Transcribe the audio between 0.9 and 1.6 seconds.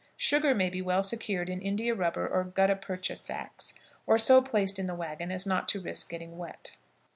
secured